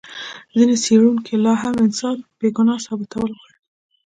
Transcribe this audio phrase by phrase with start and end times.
[0.57, 3.57] ځینې څېړونکي لا هم انسان بې ګناه ثابتول غواړي.